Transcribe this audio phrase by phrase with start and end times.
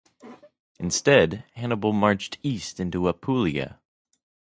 [0.79, 3.79] Instead Hannibal marched east into Apulia.